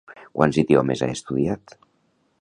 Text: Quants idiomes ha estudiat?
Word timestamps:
Quants 0.39 0.59
idiomes 0.61 1.05
ha 1.07 1.11
estudiat? 1.19 1.77